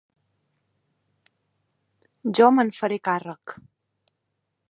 Jo 2.39 2.49
me'n 2.55 2.73
faré 2.79 2.99
càrrec. 3.11 3.57